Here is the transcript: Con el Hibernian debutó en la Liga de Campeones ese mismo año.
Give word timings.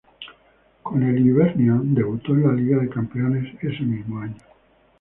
Con 0.81 1.03
el 1.03 1.19
Hibernian 1.23 1.93
debutó 1.93 2.33
en 2.33 2.47
la 2.47 2.53
Liga 2.53 2.79
de 2.79 2.89
Campeones 2.89 3.53
ese 3.63 3.83
mismo 3.83 4.17
año. 4.19 4.35